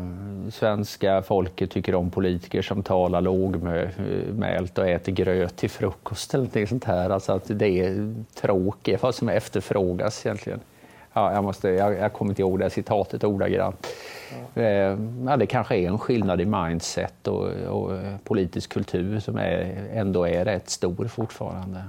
[0.52, 6.70] svenska folket tycker om politiker som talar lågmält och äter gröt till frukost eller något
[6.70, 7.10] sånt här.
[7.10, 10.60] Alltså att det är tråkigt, vad som efterfrågas egentligen.
[11.14, 13.88] Ja, jag, måste, jag, jag kommer inte ihåg det citatet ordagrant.
[14.56, 17.92] Eh, ja, det kanske är en skillnad i mindset och, och
[18.24, 21.84] politisk kultur som är, ändå är rätt stor fortfarande.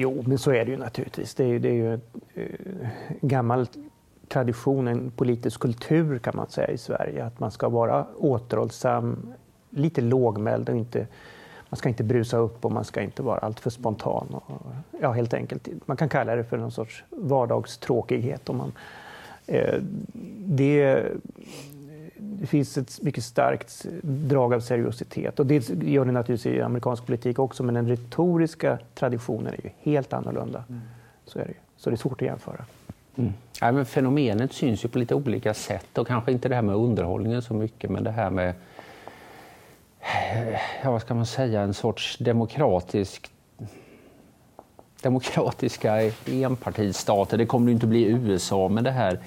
[0.00, 1.34] Jo, men så är det ju naturligtvis.
[1.34, 3.66] Det är, det är ju en gammal
[4.28, 9.32] tradition, en politisk kultur kan man säga i Sverige, att man ska vara återhållsam,
[9.70, 11.06] lite lågmäld och inte
[11.68, 14.26] man ska inte brusa upp och man ska inte vara alltför spontan.
[14.30, 15.68] Och, ja, helt enkelt.
[15.86, 18.48] Man kan kalla det för någon sorts vardagstråkighet.
[18.48, 18.72] Om man,
[19.46, 19.82] eh,
[20.38, 21.06] det,
[22.40, 27.06] det finns ett mycket starkt drag av seriositet och det gör det naturligtvis i amerikansk
[27.06, 30.64] politik också men den retoriska traditionen är ju helt annorlunda.
[30.68, 30.80] Mm.
[31.24, 32.64] Så är det Så det är svårt att jämföra.
[33.16, 33.32] Mm.
[33.60, 36.76] Ja, men fenomenet syns ju på lite olika sätt och kanske inte det här med
[36.76, 38.54] underhållningen så mycket men det här med
[40.82, 43.30] ja, vad ska man säga, en sorts demokratisk
[45.02, 47.38] demokratiska enpartistater.
[47.38, 49.18] Det kommer inte bli USA, men det här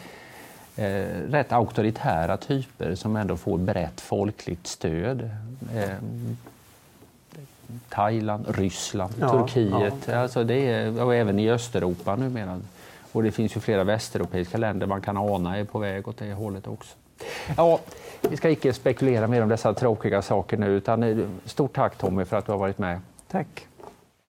[0.75, 0.85] eh,
[1.29, 5.29] rätt auktoritära typer som ändå får brett folkligt stöd.
[5.75, 5.89] Eh,
[7.89, 10.15] Thailand, Ryssland, ja, Turkiet, ja.
[10.15, 12.61] Alltså det är, och även i Östeuropa numera.
[13.11, 16.33] Och det finns ju flera västeuropeiska länder man kan ana är på väg åt det
[16.33, 16.95] hållet också.
[17.57, 17.79] Ja,
[18.21, 22.25] vi ska inte spekulera mer om dessa tråkiga saker nu, utan eh, stort tack Tommy
[22.25, 22.99] för att du har varit med.
[23.27, 23.67] Tack.